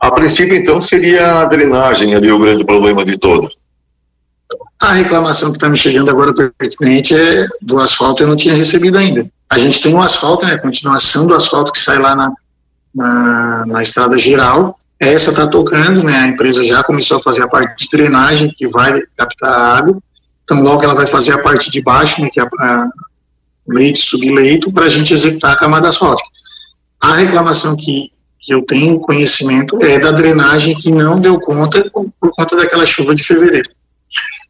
A 0.00 0.10
princípio, 0.10 0.54
então, 0.56 0.80
seria 0.80 1.40
a 1.40 1.44
drenagem 1.46 2.14
ali 2.14 2.30
o 2.30 2.38
grande 2.38 2.64
problema 2.64 3.04
de 3.04 3.18
todo. 3.18 3.50
A 4.80 4.92
reclamação 4.92 5.50
que 5.50 5.56
está 5.56 5.68
me 5.68 5.76
chegando 5.76 6.10
agora 6.10 6.32
pertinente 6.56 7.14
é 7.14 7.46
do 7.60 7.78
asfalto, 7.78 8.22
eu 8.22 8.26
não 8.26 8.36
tinha 8.36 8.54
recebido 8.54 8.96
ainda. 8.96 9.26
A 9.48 9.58
gente 9.58 9.80
tem 9.80 9.92
o 9.92 9.98
um 9.98 10.00
asfalto, 10.00 10.46
né, 10.46 10.54
a 10.54 10.58
continuação 10.58 11.26
do 11.26 11.34
asfalto 11.34 11.72
que 11.72 11.78
sai 11.78 11.98
lá 11.98 12.14
na, 12.14 12.32
na, 12.94 13.66
na 13.66 13.82
estrada 13.82 14.16
geral. 14.16 14.78
Essa 14.98 15.30
está 15.30 15.46
tocando, 15.46 16.02
né, 16.02 16.16
a 16.16 16.28
empresa 16.28 16.64
já 16.64 16.82
começou 16.82 17.18
a 17.18 17.22
fazer 17.22 17.42
a 17.42 17.48
parte 17.48 17.84
de 17.84 17.88
drenagem, 17.90 18.52
que 18.56 18.66
vai 18.68 19.02
captar 19.16 19.52
a 19.52 19.76
água. 19.78 19.98
Então, 20.44 20.62
logo 20.62 20.82
ela 20.82 20.94
vai 20.94 21.06
fazer 21.06 21.32
a 21.32 21.42
parte 21.42 21.70
de 21.70 21.82
baixo, 21.82 22.20
né, 22.22 22.30
que 22.32 22.40
é 22.40 22.42
a, 22.42 22.88
leito, 23.70 23.98
subleito, 23.98 24.72
para 24.72 24.86
a 24.86 24.88
gente 24.88 25.12
executar 25.12 25.52
a 25.52 25.56
camada 25.56 25.88
asfáltica. 25.88 26.28
A 27.00 27.14
reclamação 27.14 27.76
que, 27.76 28.10
que 28.40 28.54
eu 28.54 28.62
tenho 28.62 29.00
conhecimento 29.00 29.82
é 29.82 29.98
da 29.98 30.12
drenagem 30.12 30.74
que 30.74 30.90
não 30.90 31.20
deu 31.20 31.40
conta 31.40 31.90
por 31.90 32.30
conta 32.36 32.56
daquela 32.56 32.84
chuva 32.84 33.14
de 33.14 33.22
fevereiro. 33.22 33.70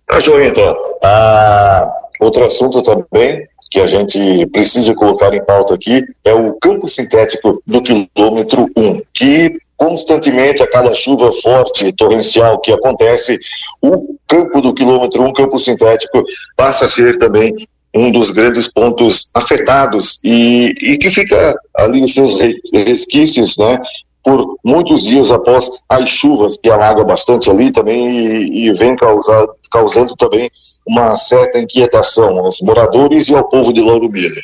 Tá, 0.07 0.19
João, 0.21 0.43
então. 0.43 0.77
Ah, 1.05 1.89
outro 2.21 2.45
assunto 2.45 2.83
também 2.83 3.47
que 3.71 3.81
a 3.81 3.87
gente 3.87 4.47
precisa 4.47 4.93
colocar 4.95 5.33
em 5.33 5.45
pauta 5.45 5.75
aqui 5.75 6.03
é 6.25 6.35
o 6.35 6.55
campo 6.55 6.89
sintético 6.89 7.63
do 7.65 7.81
quilômetro 7.81 8.69
1, 8.77 9.03
que 9.15 9.57
constantemente, 9.77 10.63
a 10.63 10.71
cada 10.71 10.93
chuva 10.93 11.33
forte, 11.41 11.91
torrencial 11.93 12.61
que 12.61 12.71
acontece, 12.71 13.39
o 13.81 14.15
campo 14.29 14.61
do 14.61 14.75
quilômetro 14.75 15.23
1, 15.23 15.33
campo 15.33 15.59
sintético, 15.59 16.23
passa 16.55 16.85
a 16.85 16.89
ser 16.89 17.17
também 17.17 17.55
um 17.95 18.11
dos 18.13 18.31
grandes 18.31 18.69
pontos 18.69 19.31
afetados 19.35 20.21
e, 20.23 20.73
e 20.81 20.99
que 20.99 21.11
fica 21.11 21.55
ali 21.77 22.05
os 22.05 22.15
seus 22.15 22.37
resquícios, 22.73 23.57
né? 23.59 23.81
por 24.23 24.59
muitos 24.65 25.03
dias 25.03 25.31
após 25.31 25.69
as 25.89 26.09
chuvas 26.09 26.57
que 26.57 26.71
alagam 26.71 27.05
bastante 27.05 27.51
ali 27.51 27.73
também 27.73 28.09
e, 28.09 28.69
e 28.69 28.73
vem 28.75 28.95
causar, 28.97 29.47
causando 29.71 30.15
também 30.17 30.51
uma 30.87 31.17
certa 31.17 31.59
inquietação 31.59 32.39
aos 32.39 32.61
moradores 32.61 33.29
e 33.29 33.35
ao 33.35 33.49
povo 33.49 33.73
de 33.73 33.81
Lauro 33.81 34.09
Miller. 34.09 34.43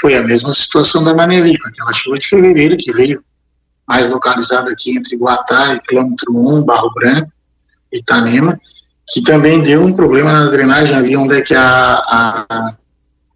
Foi 0.00 0.14
a 0.14 0.22
mesma 0.22 0.52
situação 0.52 1.04
da 1.04 1.14
Manerico, 1.14 1.68
aquela 1.68 1.92
chuva 1.92 2.16
de 2.18 2.26
fevereiro 2.26 2.76
que 2.76 2.92
veio 2.92 3.22
mais 3.86 4.08
localizada 4.08 4.70
aqui 4.70 4.96
entre 4.96 5.16
Guatá 5.16 5.74
e 5.74 5.80
quilômetro 5.80 6.32
1, 6.32 6.62
Barro 6.62 6.92
Branco, 6.94 7.30
Itanema, 7.92 8.58
que 9.10 9.22
também 9.22 9.60
deu 9.60 9.82
um 9.82 9.92
problema 9.92 10.32
na 10.32 10.50
drenagem 10.50 10.96
ali 10.96 11.16
onde 11.16 11.36
é 11.36 11.42
que 11.42 11.54
a, 11.54 11.64
a, 11.64 12.74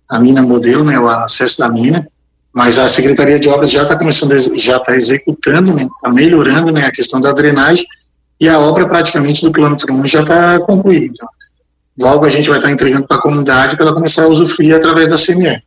a 0.09 0.21
mina 0.21 0.43
modelo, 0.43 0.85
né, 0.85 0.99
o 0.99 1.09
acesso 1.09 1.59
da 1.59 1.69
mina, 1.69 2.07
mas 2.53 2.79
a 2.79 2.89
Secretaria 2.89 3.41
de 3.41 3.49
Obras 3.49 3.71
já 3.71 3.83
está 3.83 3.97
começando, 3.97 4.39
já 4.57 4.77
está 4.77 4.95
executando, 4.95 5.73
está 5.73 5.83
né, 5.83 5.89
tá 6.01 6.13
melhorando 6.13 6.71
né, 6.71 6.87
a 6.87 6.93
questão 6.93 7.21
da 7.21 7.33
drenagem 7.33 7.85
e 8.41 8.49
a 8.49 8.59
obra 8.59 8.87
praticamente 8.87 9.43
do 9.43 9.53
quilômetro 9.53 9.93
1 9.93 10.07
já 10.07 10.23
está 10.23 10.61
concluída. 10.61 11.27
Logo 11.99 12.25
a 12.25 12.29
gente 12.29 12.49
vai 12.49 12.59
estar 12.59 12.69
tá 12.69 12.75
entregando 12.75 13.07
para 13.07 13.17
a 13.17 13.23
comunidade 13.23 13.77
para 13.77 13.87
ela 13.87 13.95
começar 13.95 14.25
a 14.25 14.29
usufruir 14.29 14.75
através 14.75 15.09
da 15.09 15.17
CME. 15.17 15.63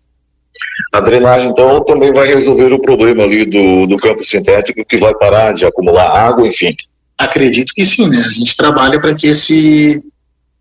A 0.93 0.99
drenagem, 0.99 1.51
então, 1.51 1.83
também 1.83 2.11
vai 2.11 2.27
resolver 2.27 2.73
o 2.73 2.79
problema 2.79 3.23
ali 3.23 3.45
do, 3.45 3.85
do 3.85 3.97
campo 3.97 4.23
sintético, 4.23 4.83
que 4.85 4.97
vai 4.97 5.13
parar 5.13 5.53
de 5.53 5.65
acumular 5.65 6.09
água, 6.09 6.47
enfim. 6.47 6.75
Acredito 7.17 7.73
que 7.73 7.85
sim, 7.85 8.07
né? 8.07 8.23
A 8.27 8.31
gente 8.31 8.55
trabalha 8.55 8.99
para 8.99 9.13
que 9.13 9.27
esse, 9.27 10.03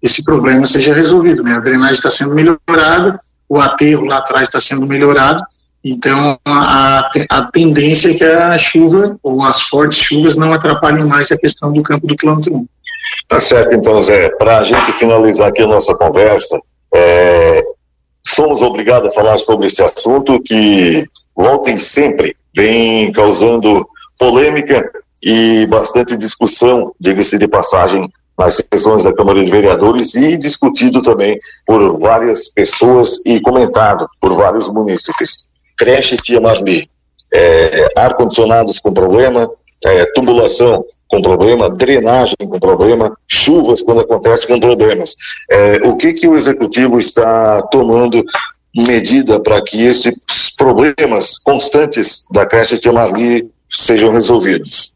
esse 0.02 0.24
problema 0.24 0.64
seja 0.66 0.94
resolvido, 0.94 1.42
né? 1.42 1.54
A 1.56 1.60
drenagem 1.60 1.94
está 1.94 2.10
sendo 2.10 2.34
melhorada, 2.34 3.18
o 3.48 3.58
aterro 3.58 4.04
lá 4.06 4.18
atrás 4.18 4.48
está 4.48 4.60
sendo 4.60 4.86
melhorado, 4.86 5.42
então, 5.88 6.36
a, 6.44 7.08
a 7.30 7.42
tendência 7.52 8.10
é 8.10 8.14
que 8.14 8.24
a 8.24 8.58
chuva 8.58 9.16
ou 9.22 9.40
as 9.44 9.62
fortes 9.62 9.98
chuvas 9.98 10.36
não 10.36 10.52
atrapalhem 10.52 11.04
mais 11.04 11.30
a 11.30 11.38
questão 11.38 11.72
do 11.72 11.80
campo 11.80 12.08
do 12.08 12.14
1. 12.14 12.66
Tá 13.28 13.38
certo, 13.38 13.72
então, 13.72 14.02
Zé. 14.02 14.28
Para 14.30 14.58
a 14.58 14.64
gente 14.64 14.90
finalizar 14.92 15.48
aqui 15.48 15.62
a 15.62 15.66
nossa 15.68 15.94
conversa, 15.94 16.58
é, 16.92 17.62
somos 18.26 18.62
obrigados 18.62 19.12
a 19.12 19.14
falar 19.14 19.36
sobre 19.38 19.68
esse 19.68 19.80
assunto 19.80 20.42
que, 20.42 21.06
voltem 21.36 21.78
sempre, 21.78 22.36
vem 22.52 23.12
causando 23.12 23.86
polêmica 24.18 24.90
e 25.26 25.66
bastante 25.66 26.16
discussão, 26.16 26.92
diga-se 27.00 27.36
de 27.36 27.48
passagem, 27.48 28.08
nas 28.38 28.62
sessões 28.72 29.02
da 29.02 29.12
Câmara 29.12 29.44
de 29.44 29.50
Vereadores 29.50 30.14
e 30.14 30.36
discutido 30.36 31.02
também 31.02 31.40
por 31.66 31.98
várias 31.98 32.48
pessoas 32.48 33.18
e 33.26 33.40
comentado 33.40 34.06
por 34.20 34.34
vários 34.34 34.68
munícipes 34.68 35.46
creche 35.76 36.16
Tia 36.16 36.40
Marli, 36.40 36.88
é, 37.34 37.88
ar-condicionados 37.96 38.78
com 38.78 38.92
problema, 38.92 39.50
é, 39.84 40.04
tubulação 40.14 40.84
com 41.08 41.20
problema, 41.20 41.70
drenagem 41.70 42.36
com 42.38 42.60
problema, 42.60 43.16
chuvas 43.26 43.82
quando 43.82 44.02
acontece 44.02 44.46
com 44.46 44.60
problemas. 44.60 45.16
É, 45.50 45.76
o 45.84 45.96
que, 45.96 46.12
que 46.12 46.28
o 46.28 46.36
executivo 46.36 47.00
está 47.00 47.62
tomando 47.62 48.24
medida 48.76 49.40
para 49.40 49.60
que 49.60 49.84
esses 49.84 50.14
problemas 50.56 51.38
constantes 51.38 52.24
da 52.30 52.46
creche 52.46 52.78
Tia 52.78 52.92
Marli 52.92 53.50
sejam 53.68 54.12
resolvidos? 54.12 54.95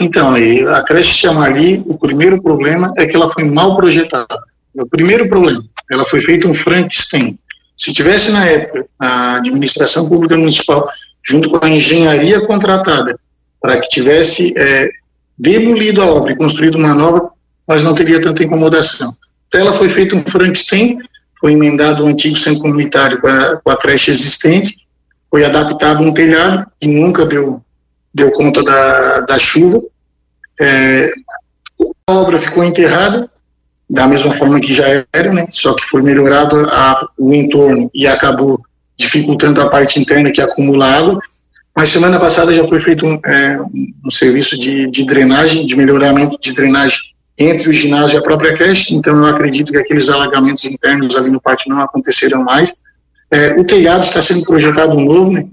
Então, 0.00 0.34
a 0.34 0.82
creche 0.82 1.18
Tia 1.18 1.32
Marli, 1.32 1.82
o 1.86 1.98
primeiro 1.98 2.40
problema 2.42 2.92
é 2.96 3.06
que 3.06 3.16
ela 3.16 3.28
foi 3.28 3.44
mal 3.44 3.76
projetada. 3.76 4.38
É 4.76 4.82
o 4.82 4.86
primeiro 4.86 5.28
problema. 5.28 5.64
Ela 5.90 6.04
foi 6.04 6.20
feita 6.20 6.46
um 6.46 6.54
Frankenstein. 6.54 7.38
Se 7.76 7.92
tivesse 7.92 8.30
na 8.30 8.44
época 8.46 8.86
a 8.98 9.36
administração 9.36 10.08
pública 10.08 10.36
municipal 10.36 10.88
junto 11.22 11.50
com 11.50 11.64
a 11.64 11.68
engenharia 11.68 12.46
contratada 12.46 13.18
para 13.60 13.80
que 13.80 13.88
tivesse 13.88 14.54
é, 14.56 14.88
demolido 15.38 16.02
a 16.02 16.06
obra 16.06 16.32
e 16.32 16.36
construído 16.36 16.76
uma 16.76 16.94
nova, 16.94 17.30
nós 17.66 17.82
não 17.82 17.94
teria 17.94 18.20
tanta 18.20 18.44
incomodação. 18.44 19.12
Então 19.48 19.60
ela 19.60 19.72
foi 19.72 19.88
feita 19.88 20.14
um 20.14 20.20
Frankenstein, 20.20 20.98
foi 21.40 21.52
emendado 21.52 22.04
o 22.04 22.06
antigo 22.06 22.36
centro 22.36 22.60
comunitário 22.60 23.20
com 23.20 23.28
a, 23.28 23.56
com 23.56 23.70
a 23.70 23.76
creche 23.76 24.10
existente, 24.10 24.76
foi 25.30 25.44
adaptado 25.44 26.02
um 26.02 26.12
telhado 26.12 26.66
que 26.80 26.86
nunca 26.86 27.26
deu, 27.26 27.62
deu 28.16 28.32
conta 28.32 28.64
da, 28.64 29.20
da 29.20 29.38
chuva. 29.38 29.82
É, 30.58 31.10
a 32.06 32.14
obra 32.14 32.38
ficou 32.38 32.64
enterrada, 32.64 33.30
da 33.88 34.06
mesma 34.06 34.32
forma 34.32 34.58
que 34.58 34.72
já 34.72 35.04
era, 35.12 35.32
né? 35.32 35.46
Só 35.50 35.74
que 35.74 35.84
foi 35.84 36.00
melhorado 36.00 36.56
a, 36.70 37.06
o 37.18 37.32
entorno 37.34 37.90
e 37.94 38.06
acabou 38.06 38.58
dificultando 38.96 39.60
a 39.60 39.68
parte 39.68 40.00
interna 40.00 40.32
que 40.32 40.40
acumula 40.40 40.86
água. 40.86 41.20
Mas 41.76 41.90
semana 41.90 42.18
passada 42.18 42.54
já 42.54 42.66
foi 42.66 42.80
feito 42.80 43.04
um, 43.04 43.20
é, 43.26 43.60
um 44.02 44.10
serviço 44.10 44.58
de, 44.58 44.90
de, 44.90 45.04
drenagem, 45.04 45.66
de 45.66 45.76
melhoramento 45.76 46.38
de 46.40 46.54
drenagem 46.54 46.98
entre 47.36 47.68
o 47.68 47.72
ginásio 47.72 48.16
e 48.16 48.18
a 48.18 48.22
própria 48.22 48.54
creche. 48.54 48.94
Então 48.94 49.14
eu 49.14 49.26
acredito 49.26 49.72
que 49.72 49.78
aqueles 49.78 50.08
alagamentos 50.08 50.64
internos 50.64 51.14
ali 51.14 51.28
no 51.28 51.40
pátio 51.40 51.68
não 51.68 51.82
acontecerão 51.82 52.42
mais. 52.42 52.80
É, 53.30 53.52
o 53.60 53.64
telhado 53.64 54.04
está 54.04 54.22
sendo 54.22 54.42
projetado 54.42 54.98
novo, 54.98 55.32
né? 55.32 55.44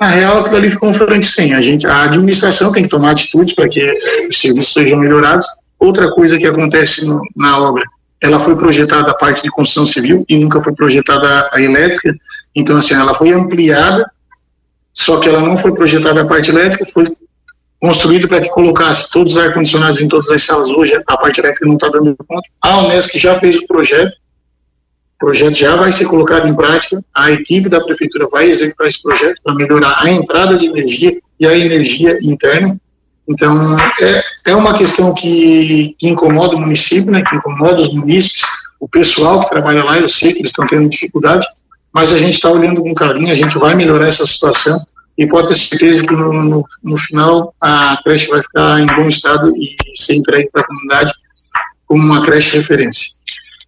Na 0.00 0.08
real, 0.08 0.38
aquilo 0.38 0.56
ali 0.56 0.70
ficou 0.70 0.88
um 0.88 0.94
Frankenstein. 0.94 1.52
A, 1.52 1.60
gente, 1.60 1.86
a 1.86 2.04
administração 2.04 2.72
tem 2.72 2.84
que 2.84 2.88
tomar 2.88 3.10
atitudes 3.10 3.54
para 3.54 3.68
que 3.68 3.80
é, 3.80 4.26
os 4.28 4.40
serviços 4.40 4.72
sejam 4.72 4.98
melhorados 4.98 5.46
Outra 5.80 6.10
coisa 6.10 6.36
que 6.36 6.46
acontece 6.46 7.06
no, 7.06 7.22
na 7.34 7.58
obra, 7.58 7.82
ela 8.20 8.38
foi 8.38 8.54
projetada 8.54 9.10
a 9.10 9.14
parte 9.14 9.42
de 9.42 9.48
construção 9.48 9.86
civil 9.86 10.26
e 10.28 10.36
nunca 10.36 10.60
foi 10.60 10.74
projetada 10.74 11.48
a 11.50 11.60
elétrica, 11.60 12.14
então 12.54 12.76
assim, 12.76 12.92
ela 12.92 13.14
foi 13.14 13.32
ampliada, 13.32 14.04
só 14.92 15.18
que 15.18 15.26
ela 15.26 15.40
não 15.40 15.56
foi 15.56 15.72
projetada 15.72 16.20
a 16.20 16.26
parte 16.26 16.50
elétrica, 16.50 16.84
foi 16.84 17.06
construído 17.80 18.28
para 18.28 18.42
que 18.42 18.50
colocasse 18.50 19.10
todos 19.10 19.36
os 19.36 19.42
ar-condicionados 19.42 20.02
em 20.02 20.08
todas 20.08 20.28
as 20.28 20.44
salas. 20.44 20.70
Hoje 20.70 20.94
a 20.94 21.16
parte 21.16 21.40
elétrica 21.40 21.66
não 21.66 21.76
está 21.76 21.88
dando 21.88 22.14
conta. 22.28 22.46
A 22.60 22.78
Unesc 22.80 23.18
já 23.18 23.40
fez 23.40 23.56
o 23.56 23.66
projeto, 23.66 24.14
projeto 25.20 25.54
já 25.54 25.76
vai 25.76 25.92
ser 25.92 26.06
colocado 26.06 26.48
em 26.48 26.54
prática, 26.54 27.04
a 27.14 27.30
equipe 27.30 27.68
da 27.68 27.84
prefeitura 27.84 28.24
vai 28.32 28.48
executar 28.48 28.86
esse 28.86 29.00
projeto 29.00 29.38
para 29.44 29.54
melhorar 29.54 30.02
a 30.02 30.10
entrada 30.10 30.56
de 30.56 30.66
energia 30.66 31.20
e 31.38 31.46
a 31.46 31.56
energia 31.56 32.18
interna. 32.22 32.80
Então, 33.28 33.76
é, 34.00 34.22
é 34.46 34.56
uma 34.56 34.76
questão 34.76 35.14
que, 35.14 35.94
que 35.98 36.08
incomoda 36.08 36.56
o 36.56 36.58
município, 36.58 37.12
né, 37.12 37.22
que 37.22 37.36
incomoda 37.36 37.82
os 37.82 37.92
munícipes, 37.92 38.42
o 38.80 38.88
pessoal 38.88 39.40
que 39.40 39.50
trabalha 39.50 39.84
lá, 39.84 39.98
eu 39.98 40.08
sei 40.08 40.32
que 40.32 40.38
eles 40.38 40.50
estão 40.50 40.66
tendo 40.66 40.88
dificuldade, 40.88 41.46
mas 41.92 42.12
a 42.12 42.18
gente 42.18 42.34
está 42.34 42.50
olhando 42.50 42.82
com 42.82 42.94
carinho, 42.94 43.30
a 43.30 43.36
gente 43.36 43.58
vai 43.58 43.74
melhorar 43.74 44.08
essa 44.08 44.26
situação 44.26 44.84
e 45.18 45.26
pode 45.26 45.48
ter 45.48 45.54
certeza 45.54 46.02
que 46.02 46.14
no, 46.14 46.32
no, 46.32 46.64
no 46.82 46.96
final 46.96 47.54
a 47.60 48.00
creche 48.02 48.26
vai 48.26 48.40
ficar 48.40 48.80
em 48.80 48.86
bom 48.86 49.06
estado 49.06 49.54
e 49.54 49.76
ser 49.94 50.14
entregue 50.14 50.48
para 50.50 50.62
a 50.62 50.66
comunidade 50.66 51.12
como 51.86 52.02
uma 52.02 52.22
creche 52.22 52.56
referência. 52.56 53.19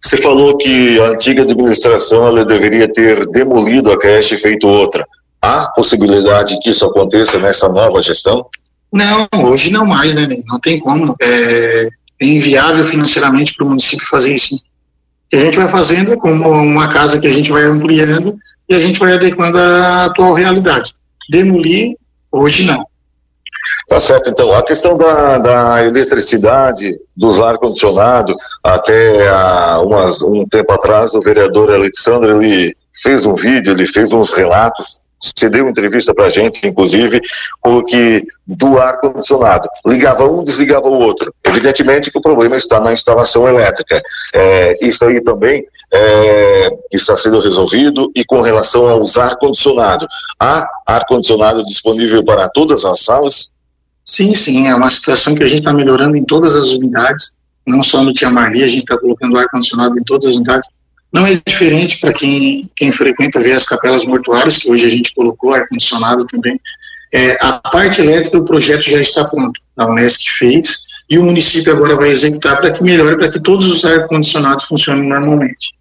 Você 0.03 0.17
falou 0.17 0.57
que 0.57 0.99
a 0.99 1.11
antiga 1.11 1.43
administração 1.43 2.27
ela 2.27 2.43
deveria 2.43 2.91
ter 2.91 3.25
demolido 3.27 3.89
a 3.89 3.97
creche 3.97 4.35
e 4.35 4.37
feito 4.37 4.67
outra. 4.67 5.07
Há 5.41 5.71
possibilidade 5.73 6.59
que 6.59 6.71
isso 6.71 6.85
aconteça 6.85 7.39
nessa 7.39 7.69
nova 7.69 8.01
gestão? 8.01 8.45
Não, 8.91 9.27
hoje 9.45 9.71
não 9.71 9.85
mais, 9.85 10.13
né? 10.13 10.27
Não 10.45 10.59
tem 10.59 10.77
como. 10.77 11.15
É, 11.21 11.87
é 12.21 12.25
inviável 12.25 12.83
financeiramente 12.85 13.53
para 13.53 13.65
o 13.65 13.69
município 13.69 14.05
fazer 14.07 14.35
isso. 14.35 14.55
O 14.55 14.59
que 15.29 15.37
a 15.37 15.39
gente 15.39 15.57
vai 15.57 15.69
fazendo 15.69 16.13
é 16.13 16.17
como 16.17 16.49
uma 16.49 16.89
casa 16.89 17.19
que 17.19 17.27
a 17.27 17.31
gente 17.31 17.49
vai 17.49 17.63
ampliando 17.63 18.37
e 18.69 18.75
a 18.75 18.79
gente 18.79 18.99
vai 18.99 19.13
adequando 19.13 19.57
à 19.57 20.05
atual 20.05 20.33
realidade. 20.33 20.93
Demolir, 21.29 21.95
hoje 22.29 22.65
não. 22.65 22.85
Tá 23.87 23.99
certo, 23.99 24.29
então. 24.29 24.53
A 24.53 24.63
questão 24.63 24.97
da, 24.97 25.37
da 25.37 25.85
eletricidade, 25.85 26.97
dos 27.15 27.39
ar-condicionado, 27.39 28.35
até 28.63 29.27
há 29.29 29.81
umas, 29.81 30.21
um 30.21 30.45
tempo 30.45 30.71
atrás, 30.71 31.13
o 31.13 31.21
vereador 31.21 31.71
Alexandre, 31.71 32.31
ele 32.31 32.75
fez 33.01 33.25
um 33.25 33.35
vídeo, 33.35 33.73
ele 33.73 33.87
fez 33.87 34.13
uns 34.13 34.31
relatos 34.31 35.03
você 35.23 35.49
deu 35.49 35.69
entrevista 35.69 36.13
para 36.13 36.25
a 36.25 36.29
gente, 36.29 36.67
inclusive, 36.67 37.21
com 37.61 37.81
que 37.83 38.25
do 38.45 38.77
ar-condicionado. 38.77 39.69
Ligava 39.85 40.27
um, 40.27 40.43
desligava 40.43 40.87
o 40.87 40.99
outro. 40.99 41.33
Evidentemente 41.45 42.11
que 42.11 42.17
o 42.17 42.21
problema 42.21 42.57
está 42.57 42.81
na 42.81 42.91
instalação 42.91 43.47
elétrica. 43.47 44.01
É, 44.33 44.85
isso 44.85 45.05
aí 45.05 45.23
também 45.23 45.65
é, 45.93 46.69
está 46.91 47.15
sendo 47.15 47.39
resolvido 47.39 48.11
e 48.13 48.25
com 48.25 48.41
relação 48.41 48.89
aos 48.89 49.17
ar-condicionado. 49.17 50.05
Há 50.37 50.67
ar-condicionado 50.85 51.65
disponível 51.65 52.23
para 52.25 52.49
todas 52.49 52.83
as 52.83 52.99
salas? 53.01 53.52
Sim, 54.05 54.33
sim. 54.33 54.67
É 54.67 54.75
uma 54.75 54.89
situação 54.89 55.35
que 55.35 55.43
a 55.43 55.47
gente 55.47 55.59
está 55.59 55.73
melhorando 55.73 56.15
em 56.15 56.23
todas 56.23 56.55
as 56.55 56.67
unidades. 56.67 57.31
Não 57.65 57.81
só 57.81 58.03
no 58.03 58.13
Tia 58.13 58.29
Marli, 58.29 58.63
a 58.63 58.67
gente 58.67 58.79
está 58.79 58.97
colocando 58.97 59.37
ar-condicionado 59.37 59.97
em 59.97 60.03
todas 60.03 60.27
as 60.27 60.35
unidades 60.35 60.69
não 61.13 61.27
é 61.27 61.39
diferente 61.45 61.99
para 61.99 62.11
quem, 62.11 62.67
quem 62.75 62.91
frequenta 62.91 63.39
ver 63.39 63.53
as 63.53 63.63
capelas 63.63 64.03
mortuárias, 64.03 64.57
que 64.57 64.69
hoje 64.71 64.87
a 64.87 64.89
gente 64.89 65.13
colocou 65.13 65.53
ar-condicionado 65.53 66.25
também. 66.25 66.59
É, 67.13 67.37
a 67.39 67.53
parte 67.59 68.01
elétrica, 68.01 68.39
o 68.39 68.43
projeto 68.43 68.81
já 68.81 68.97
está 68.97 69.23
pronto. 69.25 69.61
A 69.77 69.85
Unesc 69.85 70.27
fez 70.27 70.85
e 71.07 71.19
o 71.19 71.23
município 71.23 71.71
agora 71.71 71.95
vai 71.95 72.09
executar 72.09 72.59
para 72.59 72.71
que 72.71 72.83
melhore, 72.83 73.17
para 73.17 73.29
que 73.29 73.39
todos 73.39 73.67
os 73.67 73.85
ar-condicionados 73.85 74.65
funcionem 74.65 75.07
normalmente. 75.07 75.75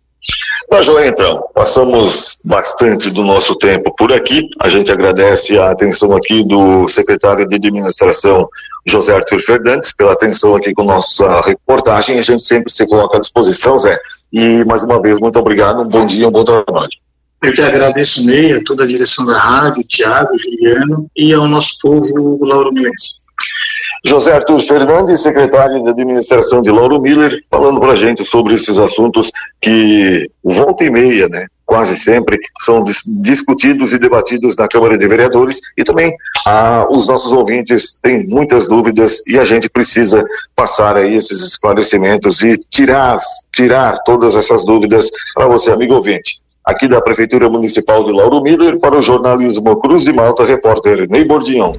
Tá 0.69 0.81
joia, 0.81 1.09
então. 1.09 1.45
Passamos 1.55 2.38
bastante 2.45 3.11
do 3.11 3.23
nosso 3.23 3.57
tempo 3.57 3.95
por 3.97 4.12
aqui. 4.12 4.49
A 4.61 4.69
gente 4.69 4.91
agradece 4.91 5.59
a 5.59 5.71
atenção 5.71 6.17
aqui 6.17 6.45
do 6.45 6.88
secretário 6.88 7.47
de 7.47 7.57
administração, 7.57 8.49
José 8.87 9.14
Arthur 9.14 9.41
Fernandes, 9.41 9.93
pela 9.93 10.12
atenção 10.12 10.57
aqui 10.57 10.73
com 10.73 10.85
nossa 10.85 11.41
reportagem. 11.43 12.19
A 12.19 12.23
gente 12.23 12.43
sempre 12.43 12.73
se 12.73 12.87
coloca 12.87 13.17
à 13.17 13.21
disposição, 13.21 13.76
Zé. 13.76 13.99
E, 14.33 14.64
mais 14.64 14.83
uma 14.83 15.00
vez, 15.00 15.19
muito 15.19 15.38
obrigado, 15.38 15.83
um 15.83 15.88
bom 15.88 16.07
dia, 16.07 16.29
um 16.29 16.33
bom 16.33 16.45
trabalho. 16.45 16.91
Eu 17.43 17.52
que 17.52 17.61
agradeço, 17.61 18.25
Ney, 18.25 18.52
a 18.52 18.64
toda 18.64 18.85
a 18.85 18.87
direção 18.87 19.26
da 19.26 19.37
rádio, 19.37 19.83
Tiago, 19.83 20.38
Juliano 20.38 21.11
e 21.17 21.35
ao 21.35 21.49
nosso 21.49 21.73
povo 21.83 22.38
Lauro 22.45 22.73
Milense. 22.73 23.22
José 24.04 24.32
Arthur 24.32 24.61
Fernandes, 24.61 25.23
secretário 25.23 25.82
de 25.82 25.90
administração 25.90 26.61
de 26.61 26.73
Lauro 26.73 27.00
Miller, 27.00 27.44
falando 27.49 27.80
para 27.80 27.92
a 27.92 27.97
gente 27.97 28.25
sobre 28.25 28.54
esses 28.54 28.78
assuntos 28.78 29.30
que 29.61 30.28
volta 30.42 30.82
e 30.85 30.90
meia, 30.90 31.28
né, 31.28 31.47
quase 31.64 31.97
sempre, 31.97 32.38
são 32.61 32.82
dis 32.82 33.00
discutidos 33.06 33.92
e 33.92 33.99
debatidos 33.99 34.56
na 34.56 34.66
Câmara 34.66 34.99
de 34.99 35.06
Vereadores 35.06 35.61
e 35.76 35.85
também 35.85 36.12
ah, 36.44 36.85
os 36.90 37.06
nossos 37.06 37.30
ouvintes 37.30 37.97
têm 38.02 38.26
muitas 38.26 38.66
dúvidas 38.66 39.23
e 39.26 39.38
a 39.38 39.44
gente 39.44 39.71
precisa 39.71 40.25
passar 40.56 40.97
aí 40.97 41.14
esses 41.14 41.40
esclarecimentos 41.40 42.42
e 42.42 42.59
tirar, 42.68 43.18
tirar 43.54 44.02
todas 44.04 44.35
essas 44.35 44.64
dúvidas 44.64 45.09
para 45.35 45.47
você, 45.47 45.71
amigo 45.71 45.94
ouvinte 45.94 46.42
aqui 46.64 46.87
da 46.87 47.00
Prefeitura 47.00 47.49
Municipal 47.49 48.04
de 48.04 48.12
Lauro 48.12 48.40
Miller, 48.40 48.78
para 48.78 48.97
o 48.97 49.02
jornalismo 49.02 49.76
Cruz 49.80 50.04
de 50.04 50.12
Malta, 50.12 50.44
repórter 50.44 51.09
Ney 51.09 51.25
Bordignon. 51.25 51.75